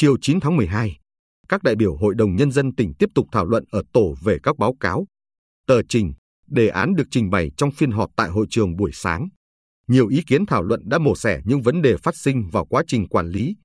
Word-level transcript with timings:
Chiều 0.00 0.16
9 0.20 0.40
tháng 0.40 0.56
12, 0.56 0.98
các 1.48 1.62
đại 1.62 1.76
biểu 1.76 1.96
Hội 1.96 2.14
đồng 2.14 2.36
Nhân 2.36 2.52
dân 2.52 2.74
tỉnh 2.74 2.94
tiếp 2.98 3.08
tục 3.14 3.26
thảo 3.32 3.46
luận 3.46 3.64
ở 3.70 3.82
tổ 3.92 4.14
về 4.22 4.38
các 4.42 4.58
báo 4.58 4.74
cáo, 4.80 5.06
tờ 5.66 5.82
trình, 5.88 6.12
đề 6.46 6.68
án 6.68 6.94
được 6.94 7.04
trình 7.10 7.30
bày 7.30 7.50
trong 7.56 7.70
phiên 7.70 7.90
họp 7.90 8.10
tại 8.16 8.28
hội 8.28 8.46
trường 8.50 8.76
buổi 8.76 8.90
sáng. 8.94 9.28
Nhiều 9.88 10.08
ý 10.08 10.22
kiến 10.26 10.46
thảo 10.46 10.62
luận 10.62 10.82
đã 10.84 10.98
mổ 10.98 11.16
xẻ 11.16 11.40
những 11.44 11.62
vấn 11.62 11.82
đề 11.82 11.96
phát 11.96 12.16
sinh 12.16 12.48
vào 12.52 12.66
quá 12.66 12.82
trình 12.86 13.08
quản 13.08 13.28
lý, 13.28 13.56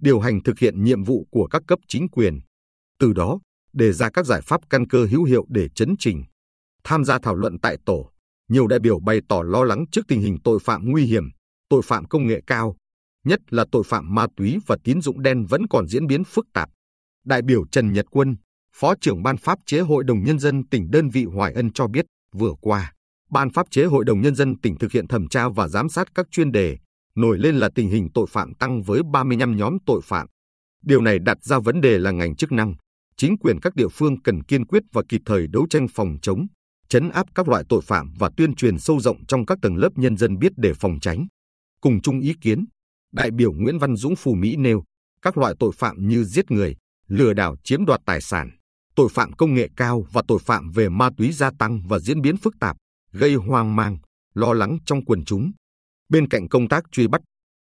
điều 0.00 0.20
hành 0.20 0.42
thực 0.42 0.58
hiện 0.58 0.84
nhiệm 0.84 1.04
vụ 1.04 1.26
của 1.30 1.46
các 1.46 1.62
cấp 1.66 1.78
chính 1.88 2.08
quyền. 2.08 2.40
Từ 2.98 3.12
đó, 3.12 3.38
đề 3.72 3.92
ra 3.92 4.10
các 4.10 4.26
giải 4.26 4.40
pháp 4.40 4.60
căn 4.70 4.88
cơ 4.88 5.06
hữu 5.10 5.24
hiệu 5.24 5.46
để 5.48 5.68
chấn 5.74 5.94
chỉnh. 5.98 6.24
Tham 6.84 7.04
gia 7.04 7.18
thảo 7.18 7.34
luận 7.34 7.58
tại 7.62 7.76
tổ, 7.86 8.10
nhiều 8.48 8.66
đại 8.66 8.78
biểu 8.78 9.00
bày 9.00 9.20
tỏ 9.28 9.42
lo 9.42 9.64
lắng 9.64 9.84
trước 9.92 10.02
tình 10.08 10.20
hình 10.20 10.38
tội 10.44 10.58
phạm 10.62 10.90
nguy 10.90 11.04
hiểm, 11.04 11.24
tội 11.68 11.82
phạm 11.84 12.04
công 12.04 12.26
nghệ 12.26 12.40
cao, 12.46 12.76
nhất 13.26 13.40
là 13.50 13.64
tội 13.72 13.82
phạm 13.86 14.14
ma 14.14 14.26
túy 14.36 14.58
và 14.66 14.76
tín 14.84 15.00
dụng 15.00 15.22
đen 15.22 15.46
vẫn 15.46 15.66
còn 15.70 15.88
diễn 15.88 16.06
biến 16.06 16.24
phức 16.24 16.46
tạp. 16.52 16.68
Đại 17.24 17.42
biểu 17.42 17.66
Trần 17.66 17.92
Nhật 17.92 18.06
Quân, 18.10 18.36
Phó 18.72 18.94
trưởng 19.00 19.22
Ban 19.22 19.36
Pháp 19.36 19.58
chế 19.66 19.80
Hội 19.80 20.04
đồng 20.04 20.24
Nhân 20.24 20.38
dân 20.38 20.68
tỉnh 20.68 20.90
đơn 20.90 21.08
vị 21.08 21.24
Hoài 21.24 21.52
Ân 21.52 21.72
cho 21.72 21.86
biết, 21.86 22.04
vừa 22.32 22.52
qua, 22.60 22.92
Ban 23.30 23.50
Pháp 23.50 23.66
chế 23.70 23.84
Hội 23.84 24.04
đồng 24.04 24.20
Nhân 24.20 24.34
dân 24.34 24.60
tỉnh 24.60 24.78
thực 24.78 24.92
hiện 24.92 25.08
thẩm 25.08 25.28
tra 25.28 25.48
và 25.48 25.68
giám 25.68 25.88
sát 25.88 26.08
các 26.14 26.26
chuyên 26.30 26.52
đề, 26.52 26.78
nổi 27.14 27.38
lên 27.38 27.56
là 27.56 27.68
tình 27.74 27.88
hình 27.88 28.08
tội 28.14 28.26
phạm 28.30 28.54
tăng 28.54 28.82
với 28.82 29.00
35 29.12 29.56
nhóm 29.56 29.76
tội 29.86 30.00
phạm. 30.04 30.26
Điều 30.82 31.00
này 31.00 31.18
đặt 31.18 31.44
ra 31.44 31.58
vấn 31.58 31.80
đề 31.80 31.98
là 31.98 32.10
ngành 32.10 32.36
chức 32.36 32.52
năng, 32.52 32.74
chính 33.16 33.38
quyền 33.38 33.60
các 33.60 33.74
địa 33.74 33.88
phương 33.88 34.22
cần 34.22 34.42
kiên 34.42 34.66
quyết 34.66 34.82
và 34.92 35.02
kịp 35.08 35.20
thời 35.26 35.46
đấu 35.46 35.66
tranh 35.70 35.86
phòng 35.94 36.16
chống, 36.22 36.46
chấn 36.88 37.08
áp 37.08 37.26
các 37.34 37.48
loại 37.48 37.64
tội 37.68 37.80
phạm 37.80 38.12
và 38.18 38.30
tuyên 38.36 38.54
truyền 38.54 38.78
sâu 38.78 39.00
rộng 39.00 39.26
trong 39.26 39.46
các 39.46 39.58
tầng 39.62 39.76
lớp 39.76 39.90
nhân 39.96 40.16
dân 40.16 40.38
biết 40.38 40.52
để 40.56 40.74
phòng 40.74 40.98
tránh. 41.00 41.26
Cùng 41.80 42.00
chung 42.00 42.20
ý 42.20 42.34
kiến, 42.40 42.64
đại 43.16 43.30
biểu 43.30 43.52
Nguyễn 43.52 43.78
Văn 43.78 43.96
Dũng 43.96 44.16
Phù 44.16 44.34
Mỹ 44.34 44.56
nêu, 44.56 44.84
các 45.22 45.38
loại 45.38 45.54
tội 45.58 45.72
phạm 45.74 46.08
như 46.08 46.24
giết 46.24 46.50
người, 46.50 46.76
lừa 47.08 47.32
đảo 47.32 47.56
chiếm 47.64 47.84
đoạt 47.84 48.00
tài 48.06 48.20
sản, 48.20 48.50
tội 48.94 49.08
phạm 49.10 49.32
công 49.32 49.54
nghệ 49.54 49.68
cao 49.76 50.06
và 50.12 50.22
tội 50.28 50.38
phạm 50.38 50.70
về 50.70 50.88
ma 50.88 51.10
túy 51.16 51.32
gia 51.32 51.50
tăng 51.58 51.82
và 51.88 51.98
diễn 51.98 52.20
biến 52.20 52.36
phức 52.36 52.54
tạp, 52.60 52.76
gây 53.12 53.34
hoang 53.34 53.76
mang, 53.76 53.98
lo 54.34 54.52
lắng 54.52 54.78
trong 54.86 55.04
quần 55.04 55.24
chúng. 55.24 55.52
Bên 56.08 56.28
cạnh 56.28 56.48
công 56.48 56.68
tác 56.68 56.84
truy 56.92 57.06
bắt, 57.06 57.20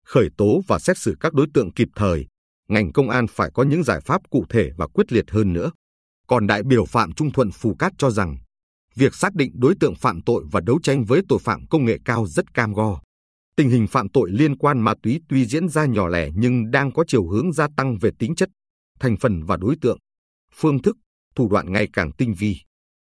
khởi 0.06 0.28
tố 0.36 0.60
và 0.66 0.78
xét 0.78 0.98
xử 0.98 1.16
các 1.20 1.34
đối 1.34 1.46
tượng 1.54 1.72
kịp 1.72 1.88
thời, 1.94 2.26
ngành 2.68 2.92
công 2.92 3.10
an 3.10 3.26
phải 3.26 3.50
có 3.54 3.62
những 3.62 3.84
giải 3.84 4.00
pháp 4.00 4.22
cụ 4.30 4.44
thể 4.48 4.70
và 4.76 4.86
quyết 4.86 5.12
liệt 5.12 5.30
hơn 5.30 5.52
nữa. 5.52 5.70
Còn 6.26 6.46
đại 6.46 6.62
biểu 6.62 6.84
Phạm 6.84 7.12
Trung 7.12 7.32
Thuận 7.32 7.50
Phù 7.50 7.74
Cát 7.74 7.92
cho 7.98 8.10
rằng, 8.10 8.36
việc 8.94 9.14
xác 9.14 9.34
định 9.34 9.52
đối 9.54 9.74
tượng 9.80 9.94
phạm 9.94 10.22
tội 10.22 10.44
và 10.50 10.60
đấu 10.60 10.78
tranh 10.82 11.04
với 11.04 11.20
tội 11.28 11.38
phạm 11.38 11.66
công 11.66 11.84
nghệ 11.84 11.98
cao 12.04 12.26
rất 12.26 12.54
cam 12.54 12.72
go. 12.72 13.00
Tình 13.56 13.70
hình 13.70 13.86
phạm 13.86 14.08
tội 14.08 14.30
liên 14.30 14.56
quan 14.56 14.80
ma 14.80 14.94
túy 15.02 15.20
tuy 15.28 15.44
diễn 15.44 15.68
ra 15.68 15.86
nhỏ 15.86 16.08
lẻ 16.08 16.30
nhưng 16.34 16.70
đang 16.70 16.92
có 16.92 17.04
chiều 17.06 17.28
hướng 17.28 17.52
gia 17.52 17.68
tăng 17.76 17.98
về 17.98 18.10
tính 18.18 18.34
chất, 18.34 18.48
thành 19.00 19.16
phần 19.16 19.42
và 19.42 19.56
đối 19.56 19.76
tượng, 19.80 19.98
phương 20.54 20.82
thức, 20.82 20.96
thủ 21.34 21.48
đoạn 21.48 21.72
ngày 21.72 21.88
càng 21.92 22.12
tinh 22.18 22.34
vi. 22.38 22.56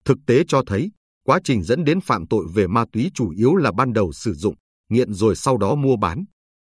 Thực 0.05 0.17
tế 0.27 0.43
cho 0.47 0.61
thấy, 0.67 0.91
quá 1.25 1.39
trình 1.43 1.63
dẫn 1.63 1.83
đến 1.83 2.01
phạm 2.01 2.27
tội 2.27 2.45
về 2.53 2.67
ma 2.67 2.85
túy 2.91 3.11
chủ 3.13 3.29
yếu 3.29 3.55
là 3.55 3.71
ban 3.71 3.93
đầu 3.93 4.11
sử 4.11 4.33
dụng, 4.33 4.55
nghiện 4.89 5.13
rồi 5.13 5.35
sau 5.35 5.57
đó 5.57 5.75
mua 5.75 5.95
bán. 5.97 6.25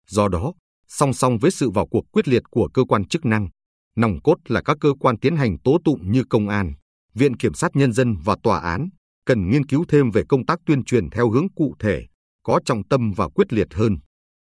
Do 0.08 0.28
đó, 0.28 0.53
song 0.88 1.14
song 1.14 1.38
với 1.38 1.52
sự 1.52 1.70
vào 1.70 1.88
cuộc 1.88 2.06
quyết 2.12 2.28
liệt 2.28 2.44
của 2.52 2.70
cơ 2.73 2.84
quan 2.84 3.08
chức 3.08 3.25
năng, 3.25 3.48
nòng 3.96 4.22
cốt 4.23 4.36
là 4.48 4.62
các 4.62 4.78
cơ 4.81 4.94
quan 5.00 5.20
tiến 5.20 5.36
hành 5.36 5.59
tố 5.59 5.78
tụng 5.86 6.12
như 6.12 6.23
công 6.30 6.50
an, 6.50 6.73
viện 7.14 7.38
kiểm 7.38 7.53
sát 7.53 7.72
nhân 7.73 7.94
dân 7.94 8.16
và 8.23 8.36
tòa 8.44 8.59
án 8.59 8.90
cần 9.25 9.50
nghiên 9.50 9.66
cứu 9.66 9.86
thêm 9.90 10.12
về 10.12 10.23
công 10.30 10.46
tác 10.46 10.59
tuyên 10.66 10.84
truyền 10.84 11.09
theo 11.09 11.30
hướng 11.30 11.48
cụ 11.56 11.75
thể, 11.80 12.06
có 12.44 12.59
trọng 12.66 12.88
tâm 12.88 13.11
và 13.16 13.28
quyết 13.30 13.53
liệt 13.53 13.73
hơn. 13.73 13.97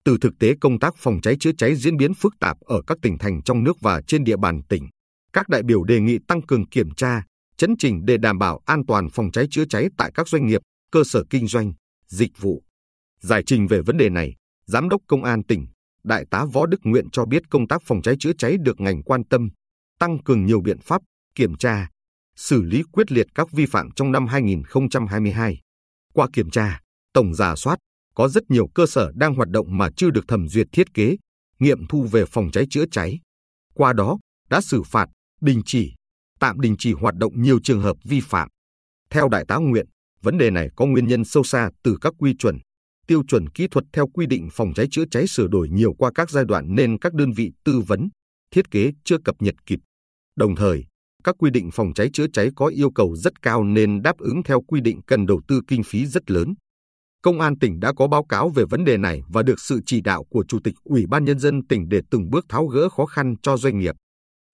Từ 0.04 0.18
thực 0.20 0.32
tế 0.38 0.54
công 0.60 0.78
tác 0.78 0.94
phòng 0.96 1.20
cháy 1.22 1.36
chữa 1.40 1.50
cháy 1.58 1.76
diễn 1.76 1.96
biến 1.96 2.14
phức 2.14 2.34
tạp 2.40 2.60
ở 2.60 2.82
các 2.86 2.98
tỉnh 3.02 3.18
thành 3.18 3.42
trong 3.42 3.64
nước 3.64 3.76
và 3.80 4.02
trên 4.06 4.24
địa 4.24 4.36
bàn 4.36 4.62
tỉnh, 4.68 4.88
các 5.32 5.48
đại 5.48 5.62
biểu 5.62 5.84
đề 5.84 6.00
nghị 6.00 6.18
tăng 6.28 6.42
cường 6.42 6.68
kiểm 6.68 6.94
tra, 6.94 7.22
chấn 7.56 7.74
chỉnh 7.78 8.04
để 8.04 8.16
đảm 8.16 8.38
bảo 8.38 8.60
an 8.66 8.86
toàn 8.86 9.08
phòng 9.10 9.30
cháy 9.30 9.46
chữa 9.50 9.64
cháy 9.64 9.88
tại 9.96 10.10
các 10.14 10.28
doanh 10.28 10.46
nghiệp, 10.46 10.60
cơ 10.92 11.04
sở 11.04 11.24
kinh 11.30 11.46
doanh, 11.46 11.72
dịch 12.06 12.32
vụ. 12.38 12.62
Giải 13.20 13.42
trình 13.46 13.66
về 13.66 13.82
vấn 13.82 13.96
đề 13.96 14.08
này, 14.08 14.34
Giám 14.66 14.88
đốc 14.88 15.00
Công 15.06 15.24
an 15.24 15.44
tỉnh, 15.44 15.66
Đại 16.04 16.24
tá 16.30 16.44
Võ 16.52 16.66
Đức 16.66 16.80
Nguyện 16.82 17.10
cho 17.12 17.24
biết 17.24 17.42
công 17.50 17.68
tác 17.68 17.82
phòng 17.84 18.02
cháy 18.02 18.14
chữa 18.20 18.32
cháy 18.38 18.56
được 18.60 18.80
ngành 18.80 19.02
quan 19.02 19.24
tâm, 19.24 19.48
tăng 19.98 20.18
cường 20.22 20.46
nhiều 20.46 20.60
biện 20.60 20.78
pháp, 20.80 21.02
kiểm 21.34 21.54
tra, 21.54 21.88
xử 22.36 22.62
lý 22.62 22.82
quyết 22.92 23.12
liệt 23.12 23.26
các 23.34 23.52
vi 23.52 23.66
phạm 23.66 23.90
trong 23.90 24.12
năm 24.12 24.26
2022. 24.26 25.60
Qua 26.12 26.28
kiểm 26.32 26.50
tra, 26.50 26.80
tổng 27.18 27.34
giả 27.34 27.56
soát, 27.56 27.78
có 28.14 28.28
rất 28.28 28.50
nhiều 28.50 28.66
cơ 28.74 28.86
sở 28.86 29.12
đang 29.14 29.34
hoạt 29.34 29.48
động 29.48 29.78
mà 29.78 29.88
chưa 29.96 30.10
được 30.10 30.24
thẩm 30.28 30.48
duyệt 30.48 30.66
thiết 30.72 30.94
kế, 30.94 31.16
nghiệm 31.58 31.86
thu 31.86 32.02
về 32.02 32.24
phòng 32.24 32.50
cháy 32.50 32.66
chữa 32.70 32.84
cháy. 32.90 33.18
Qua 33.74 33.92
đó, 33.92 34.18
đã 34.50 34.60
xử 34.60 34.82
phạt, 34.82 35.08
đình 35.40 35.62
chỉ, 35.66 35.94
tạm 36.40 36.60
đình 36.60 36.74
chỉ 36.78 36.92
hoạt 36.92 37.14
động 37.14 37.42
nhiều 37.42 37.58
trường 37.62 37.80
hợp 37.80 37.96
vi 38.04 38.20
phạm. 38.20 38.48
Theo 39.10 39.28
Đại 39.28 39.44
tá 39.48 39.56
Nguyện, 39.56 39.86
vấn 40.22 40.38
đề 40.38 40.50
này 40.50 40.68
có 40.76 40.86
nguyên 40.86 41.06
nhân 41.06 41.24
sâu 41.24 41.42
xa 41.42 41.70
từ 41.82 41.98
các 42.00 42.12
quy 42.18 42.34
chuẩn, 42.38 42.58
tiêu 43.06 43.22
chuẩn 43.28 43.48
kỹ 43.48 43.66
thuật 43.70 43.84
theo 43.92 44.06
quy 44.08 44.26
định 44.26 44.48
phòng 44.52 44.74
cháy 44.74 44.86
chữa 44.90 45.04
cháy 45.10 45.26
sửa 45.26 45.46
đổi 45.46 45.68
nhiều 45.68 45.94
qua 45.98 46.10
các 46.14 46.30
giai 46.30 46.44
đoạn 46.44 46.74
nên 46.74 46.98
các 46.98 47.14
đơn 47.14 47.32
vị 47.32 47.52
tư 47.64 47.80
vấn, 47.86 48.08
thiết 48.50 48.70
kế 48.70 48.92
chưa 49.04 49.16
cập 49.24 49.34
nhật 49.38 49.54
kịp. 49.66 49.78
Đồng 50.36 50.56
thời, 50.56 50.84
các 51.24 51.34
quy 51.38 51.50
định 51.50 51.70
phòng 51.72 51.92
cháy 51.94 52.10
chữa 52.12 52.26
cháy 52.32 52.50
có 52.56 52.66
yêu 52.66 52.90
cầu 52.90 53.16
rất 53.16 53.42
cao 53.42 53.64
nên 53.64 54.02
đáp 54.02 54.18
ứng 54.18 54.42
theo 54.42 54.60
quy 54.60 54.80
định 54.80 55.00
cần 55.06 55.26
đầu 55.26 55.40
tư 55.48 55.60
kinh 55.68 55.82
phí 55.82 56.06
rất 56.06 56.30
lớn. 56.30 56.54
Công 57.22 57.40
an 57.40 57.58
tỉnh 57.58 57.80
đã 57.80 57.92
có 57.92 58.08
báo 58.08 58.24
cáo 58.24 58.48
về 58.48 58.64
vấn 58.70 58.84
đề 58.84 58.96
này 58.96 59.22
và 59.28 59.42
được 59.42 59.60
sự 59.60 59.80
chỉ 59.86 60.00
đạo 60.00 60.24
của 60.30 60.44
Chủ 60.48 60.58
tịch 60.64 60.74
Ủy 60.84 61.06
ban 61.06 61.24
Nhân 61.24 61.38
dân 61.38 61.66
tỉnh 61.66 61.88
để 61.88 62.00
từng 62.10 62.30
bước 62.30 62.46
tháo 62.48 62.66
gỡ 62.66 62.88
khó 62.88 63.06
khăn 63.06 63.34
cho 63.42 63.56
doanh 63.56 63.78
nghiệp. 63.78 63.94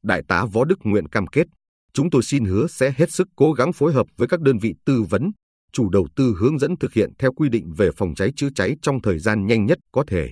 Đại 0.02 0.22
tá 0.28 0.44
Võ 0.52 0.64
Đức 0.64 0.78
Nguyện 0.82 1.08
cam 1.08 1.26
kết, 1.26 1.46
chúng 1.92 2.10
tôi 2.10 2.22
xin 2.22 2.44
hứa 2.44 2.66
sẽ 2.66 2.94
hết 2.96 3.12
sức 3.12 3.28
cố 3.36 3.52
gắng 3.52 3.72
phối 3.72 3.92
hợp 3.92 4.06
với 4.16 4.28
các 4.28 4.40
đơn 4.40 4.58
vị 4.58 4.74
tư 4.84 5.02
vấn, 5.02 5.30
chủ 5.72 5.90
đầu 5.90 6.08
tư 6.16 6.34
hướng 6.38 6.58
dẫn 6.58 6.76
thực 6.80 6.92
hiện 6.92 7.10
theo 7.18 7.32
quy 7.32 7.48
định 7.48 7.72
về 7.76 7.90
phòng 7.96 8.14
cháy 8.14 8.32
chữa 8.36 8.48
cháy 8.54 8.76
trong 8.82 9.02
thời 9.02 9.18
gian 9.18 9.46
nhanh 9.46 9.66
nhất 9.66 9.78
có 9.92 10.04
thể. 10.06 10.30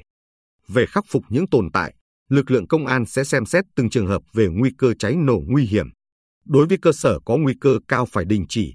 Về 0.68 0.86
khắc 0.86 1.04
phục 1.08 1.24
những 1.28 1.48
tồn 1.48 1.68
tại, 1.72 1.94
lực 2.28 2.50
lượng 2.50 2.68
công 2.68 2.86
an 2.86 3.06
sẽ 3.06 3.24
xem 3.24 3.46
xét 3.46 3.64
từng 3.76 3.90
trường 3.90 4.06
hợp 4.06 4.22
về 4.32 4.48
nguy 4.48 4.70
cơ 4.78 4.94
cháy 4.98 5.16
nổ 5.16 5.40
nguy 5.46 5.64
hiểm. 5.64 5.86
Đối 6.44 6.66
với 6.66 6.78
cơ 6.82 6.92
sở 6.92 7.18
có 7.24 7.36
nguy 7.36 7.54
cơ 7.60 7.78
cao 7.88 8.06
phải 8.06 8.24
đình 8.24 8.46
chỉ, 8.48 8.74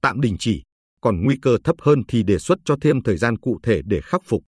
tạm 0.00 0.20
đình 0.20 0.36
chỉ, 0.38 0.62
còn 1.00 1.24
nguy 1.24 1.36
cơ 1.42 1.58
thấp 1.64 1.76
hơn 1.80 2.02
thì 2.08 2.22
đề 2.22 2.38
xuất 2.38 2.58
cho 2.64 2.76
thêm 2.80 3.02
thời 3.02 3.16
gian 3.16 3.38
cụ 3.38 3.58
thể 3.62 3.80
để 3.84 4.00
khắc 4.00 4.20
phục. 4.24 4.42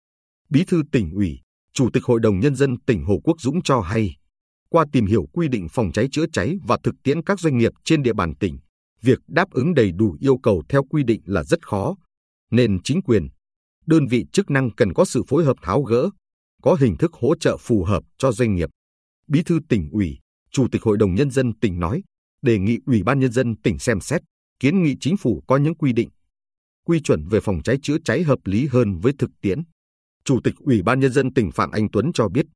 Bí 0.48 0.64
thư 0.64 0.82
tỉnh 0.92 1.10
ủy, 1.10 1.40
Chủ 1.72 1.90
tịch 1.92 2.04
Hội 2.04 2.20
đồng 2.20 2.40
Nhân 2.40 2.54
dân 2.54 2.80
tỉnh 2.86 3.04
Hồ 3.04 3.20
Quốc 3.24 3.40
Dũng 3.40 3.62
cho 3.62 3.80
hay, 3.80 4.16
qua 4.68 4.84
tìm 4.92 5.06
hiểu 5.06 5.26
quy 5.32 5.48
định 5.48 5.68
phòng 5.68 5.92
cháy 5.92 6.08
chữa 6.12 6.24
cháy 6.32 6.56
và 6.66 6.78
thực 6.82 6.94
tiễn 7.02 7.22
các 7.22 7.40
doanh 7.40 7.58
nghiệp 7.58 7.72
trên 7.84 8.02
địa 8.02 8.12
bàn 8.12 8.34
tỉnh, 8.34 8.58
việc 9.02 9.18
đáp 9.28 9.50
ứng 9.50 9.74
đầy 9.74 9.92
đủ 9.92 10.16
yêu 10.20 10.38
cầu 10.42 10.62
theo 10.68 10.84
quy 10.84 11.02
định 11.04 11.20
là 11.24 11.44
rất 11.44 11.66
khó, 11.66 11.96
nên 12.50 12.82
chính 12.82 13.02
quyền, 13.02 13.28
đơn 13.86 14.06
vị 14.06 14.26
chức 14.32 14.50
năng 14.50 14.70
cần 14.70 14.92
có 14.92 15.04
sự 15.04 15.22
phối 15.28 15.44
hợp 15.44 15.56
tháo 15.62 15.82
gỡ, 15.82 16.10
có 16.62 16.76
hình 16.80 16.96
thức 16.96 17.12
hỗ 17.12 17.34
trợ 17.40 17.56
phù 17.56 17.84
hợp 17.84 18.02
cho 18.18 18.32
doanh 18.32 18.54
nghiệp. 18.54 18.68
Bí 19.28 19.42
thư 19.42 19.60
tỉnh 19.68 19.90
ủy, 19.92 20.18
Chủ 20.52 20.66
tịch 20.72 20.82
Hội 20.82 20.96
đồng 20.98 21.14
Nhân 21.14 21.30
dân 21.30 21.52
tỉnh 21.60 21.80
nói, 21.80 22.02
đề 22.42 22.58
nghị 22.58 22.78
Ủy 22.86 23.02
ban 23.02 23.20
Nhân 23.20 23.32
dân 23.32 23.56
tỉnh 23.56 23.78
xem 23.78 24.00
xét, 24.00 24.22
kiến 24.60 24.82
nghị 24.82 24.96
chính 25.00 25.16
phủ 25.16 25.42
có 25.46 25.56
những 25.56 25.74
quy 25.74 25.92
định, 25.92 26.08
quy 26.90 27.00
chuẩn 27.00 27.28
về 27.28 27.40
phòng 27.40 27.62
cháy 27.62 27.78
chữa 27.82 27.96
cháy 28.04 28.22
hợp 28.22 28.38
lý 28.44 28.66
hơn 28.66 28.98
với 28.98 29.12
thực 29.18 29.30
tiễn. 29.40 29.62
Chủ 30.24 30.40
tịch 30.44 30.54
Ủy 30.58 30.82
ban 30.82 31.00
Nhân 31.00 31.12
dân 31.12 31.34
tỉnh 31.34 31.52
Phạm 31.52 31.70
Anh 31.70 31.88
Tuấn 31.92 32.10
cho 32.14 32.28
biết, 32.28 32.46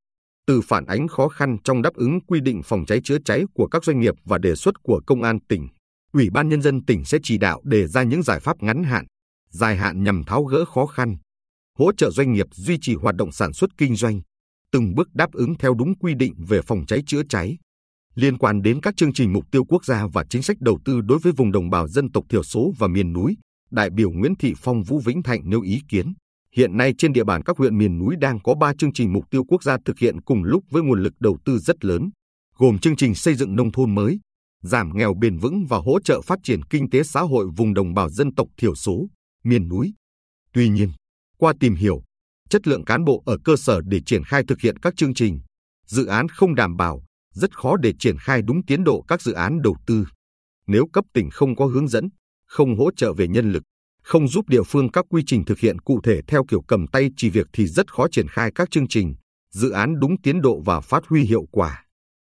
từ 0.46 0.60
phản 0.60 0.86
ánh 0.86 1.08
khó 1.08 1.28
khăn 1.28 1.56
trong 1.64 1.82
đáp 1.82 1.94
ứng 1.94 2.20
quy 2.26 2.40
định 2.40 2.62
phòng 2.64 2.84
cháy 2.86 3.00
chữa 3.04 3.18
cháy 3.24 3.44
của 3.54 3.66
các 3.66 3.84
doanh 3.84 4.00
nghiệp 4.00 4.14
và 4.24 4.38
đề 4.38 4.54
xuất 4.54 4.74
của 4.82 5.00
Công 5.06 5.22
an 5.22 5.38
tỉnh, 5.48 5.68
Ủy 6.12 6.30
ban 6.30 6.48
Nhân 6.48 6.62
dân 6.62 6.84
tỉnh 6.84 7.04
sẽ 7.04 7.18
chỉ 7.22 7.38
đạo 7.38 7.60
đề 7.64 7.86
ra 7.86 8.02
những 8.02 8.22
giải 8.22 8.40
pháp 8.40 8.62
ngắn 8.62 8.84
hạn, 8.84 9.04
dài 9.50 9.76
hạn 9.76 10.04
nhằm 10.04 10.24
tháo 10.24 10.44
gỡ 10.44 10.64
khó 10.64 10.86
khăn, 10.86 11.16
hỗ 11.78 11.92
trợ 11.92 12.10
doanh 12.10 12.32
nghiệp 12.32 12.46
duy 12.52 12.78
trì 12.80 12.94
hoạt 12.94 13.16
động 13.16 13.32
sản 13.32 13.52
xuất 13.52 13.70
kinh 13.78 13.96
doanh, 13.96 14.20
từng 14.72 14.94
bước 14.94 15.08
đáp 15.14 15.32
ứng 15.32 15.54
theo 15.58 15.74
đúng 15.74 15.98
quy 15.98 16.14
định 16.14 16.34
về 16.48 16.62
phòng 16.62 16.86
cháy 16.86 17.02
chữa 17.06 17.22
cháy. 17.28 17.56
Liên 18.14 18.38
quan 18.38 18.62
đến 18.62 18.80
các 18.80 18.96
chương 18.96 19.12
trình 19.12 19.32
mục 19.32 19.44
tiêu 19.50 19.64
quốc 19.64 19.84
gia 19.84 20.06
và 20.12 20.24
chính 20.30 20.42
sách 20.42 20.56
đầu 20.60 20.78
tư 20.84 21.00
đối 21.00 21.18
với 21.18 21.32
vùng 21.32 21.52
đồng 21.52 21.70
bào 21.70 21.88
dân 21.88 22.12
tộc 22.12 22.24
thiểu 22.28 22.42
số 22.42 22.72
và 22.78 22.88
miền 22.88 23.12
núi, 23.12 23.36
đại 23.74 23.90
biểu 23.90 24.10
Nguyễn 24.10 24.34
Thị 24.36 24.54
Phong 24.56 24.82
Vũ 24.82 25.00
Vĩnh 25.00 25.22
Thạnh 25.22 25.40
nêu 25.44 25.60
ý 25.60 25.80
kiến. 25.88 26.14
Hiện 26.56 26.76
nay 26.76 26.94
trên 26.98 27.12
địa 27.12 27.24
bàn 27.24 27.42
các 27.42 27.58
huyện 27.58 27.78
miền 27.78 27.98
núi 27.98 28.16
đang 28.20 28.40
có 28.40 28.54
3 28.54 28.72
chương 28.78 28.92
trình 28.92 29.12
mục 29.12 29.24
tiêu 29.30 29.44
quốc 29.48 29.62
gia 29.62 29.76
thực 29.84 29.98
hiện 29.98 30.20
cùng 30.20 30.44
lúc 30.44 30.64
với 30.70 30.82
nguồn 30.82 31.02
lực 31.02 31.12
đầu 31.20 31.38
tư 31.44 31.58
rất 31.58 31.84
lớn, 31.84 32.10
gồm 32.56 32.78
chương 32.78 32.96
trình 32.96 33.14
xây 33.14 33.34
dựng 33.34 33.56
nông 33.56 33.72
thôn 33.72 33.94
mới, 33.94 34.20
giảm 34.62 34.90
nghèo 34.94 35.14
bền 35.14 35.38
vững 35.38 35.64
và 35.68 35.78
hỗ 35.78 36.00
trợ 36.00 36.20
phát 36.20 36.38
triển 36.42 36.62
kinh 36.62 36.90
tế 36.90 37.02
xã 37.02 37.20
hội 37.20 37.46
vùng 37.56 37.74
đồng 37.74 37.94
bào 37.94 38.10
dân 38.10 38.34
tộc 38.34 38.48
thiểu 38.56 38.74
số, 38.74 39.06
miền 39.44 39.68
núi. 39.68 39.94
Tuy 40.52 40.68
nhiên, 40.68 40.90
qua 41.38 41.52
tìm 41.60 41.74
hiểu, 41.74 42.02
chất 42.48 42.66
lượng 42.66 42.84
cán 42.84 43.04
bộ 43.04 43.22
ở 43.26 43.36
cơ 43.44 43.56
sở 43.56 43.80
để 43.84 44.00
triển 44.06 44.24
khai 44.24 44.42
thực 44.48 44.60
hiện 44.60 44.78
các 44.78 44.96
chương 44.96 45.14
trình, 45.14 45.40
dự 45.86 46.06
án 46.06 46.28
không 46.28 46.54
đảm 46.54 46.76
bảo, 46.76 47.04
rất 47.34 47.56
khó 47.56 47.76
để 47.76 47.92
triển 47.98 48.16
khai 48.18 48.42
đúng 48.42 48.64
tiến 48.66 48.84
độ 48.84 49.04
các 49.08 49.22
dự 49.22 49.32
án 49.32 49.62
đầu 49.62 49.76
tư. 49.86 50.04
Nếu 50.66 50.86
cấp 50.92 51.04
tỉnh 51.12 51.30
không 51.30 51.56
có 51.56 51.66
hướng 51.66 51.88
dẫn, 51.88 52.08
không 52.54 52.78
hỗ 52.78 52.90
trợ 52.96 53.12
về 53.12 53.28
nhân 53.28 53.52
lực, 53.52 53.62
không 54.02 54.28
giúp 54.28 54.48
địa 54.48 54.62
phương 54.62 54.90
các 54.90 55.04
quy 55.08 55.22
trình 55.26 55.44
thực 55.44 55.58
hiện 55.58 55.78
cụ 55.78 56.00
thể 56.04 56.20
theo 56.26 56.44
kiểu 56.48 56.62
cầm 56.68 56.86
tay 56.86 57.10
chỉ 57.16 57.30
việc 57.30 57.46
thì 57.52 57.66
rất 57.66 57.92
khó 57.92 58.06
triển 58.12 58.28
khai 58.28 58.50
các 58.54 58.70
chương 58.70 58.88
trình, 58.88 59.14
dự 59.54 59.70
án 59.70 60.00
đúng 60.00 60.22
tiến 60.22 60.40
độ 60.40 60.60
và 60.64 60.80
phát 60.80 61.06
huy 61.06 61.22
hiệu 61.22 61.44
quả. 61.50 61.84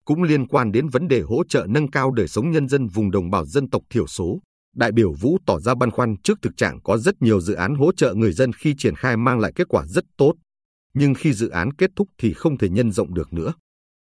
cũng 0.06 0.24
liên 0.24 0.48
quan 0.48 0.72
đến 0.72 0.88
vấn 0.88 1.08
đề 1.08 1.22
hỗ 1.22 1.44
trợ 1.50 1.66
nâng 1.70 1.92
cao 1.92 2.12
đời 2.12 2.28
sống 2.28 2.52
nhân 2.52 2.68
dân 2.68 2.88
vùng 2.88 3.12
đồng 3.12 3.30
bào 3.30 3.46
dân 3.46 3.70
tộc 3.70 3.82
thiểu 3.90 4.08
số. 4.08 4.40
Đại 4.76 4.92
biểu 4.92 5.14
Vũ 5.14 5.38
tỏ 5.46 5.60
ra 5.60 5.76
băn 5.76 5.92
khoăn 5.92 6.16
trước 6.24 6.40
thực 6.42 6.58
trạng 6.58 6.82
có 6.84 6.98
rất 6.98 7.22
nhiều 7.22 7.42
dự 7.42 7.54
án 7.54 7.76
hỗ 7.76 7.92
trợ 7.94 8.14
người 8.14 8.34
dân 8.34 8.54
khi 8.54 8.76
triển 8.78 8.96
khai 8.96 9.18
mang 9.18 9.40
lại 9.40 9.52
kết 9.56 9.68
quả 9.70 9.86
rất 9.86 10.04
tốt, 10.18 10.34
nhưng 10.94 11.14
khi 11.14 11.34
dự 11.34 11.50
án 11.50 11.74
kết 11.74 11.90
thúc 11.96 12.08
thì 12.18 12.34
không 12.34 12.58
thể 12.58 12.70
nhân 12.70 12.92
rộng 12.92 13.14
được 13.14 13.34
nữa. 13.34 13.54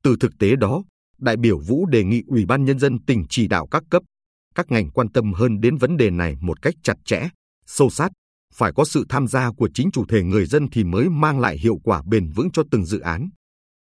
Từ 0.04 0.16
thực 0.19 0.31
tế 0.40 0.56
đó, 0.56 0.84
đại 1.19 1.38
biểu 1.38 1.60
Vũ 1.60 1.86
đề 1.86 2.04
nghị 2.04 2.24
Ủy 2.28 2.46
ban 2.46 2.66
Nhân 2.66 2.80
dân 2.80 3.06
tỉnh 3.06 3.25
chỉ 3.30 3.48
đạo 3.48 3.68
các 3.68 3.84
cấp, 3.90 4.04
các 4.56 4.72
ngành 4.72 4.90
quan 4.90 5.12
tâm 5.12 5.34
hơn 5.34 5.62
đến 5.62 5.78
vấn 5.78 5.98
đề 5.98 6.10
này 6.10 6.36
một 6.42 6.62
cách 6.62 6.74
chặt 6.84 6.98
chẽ, 7.06 7.30
sâu 7.66 7.90
sát, 7.90 8.12
phải 8.54 8.72
có 8.75 8.86
sự 8.86 9.06
tham 9.10 9.28
gia 9.28 9.52
của 9.52 9.69
chính 9.74 9.92
chủ 9.92 10.06
thể 10.10 10.24
người 10.24 10.46
dân 10.46 10.68
thì 10.72 10.84
mới 10.84 11.10
mang 11.10 11.40
lại 11.40 11.57
hiệu 11.57 11.78
quả 11.84 12.02
bền 12.06 12.30
vững 12.36 12.52
cho 12.54 12.63
từng 12.72 12.86
dự 12.86 13.00
án. 13.00 13.30